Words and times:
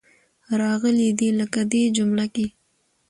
راغلې 0.61 1.09
دي. 1.19 1.29
لکه 1.39 1.61
دې 1.71 1.83
جمله 1.97 2.25
کې. 2.33 2.45